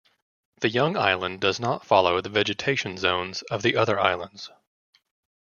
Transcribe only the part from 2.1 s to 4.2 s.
the vegetation zones of the other